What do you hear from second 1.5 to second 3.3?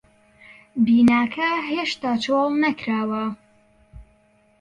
هێشتا چۆڵ نەکراوە.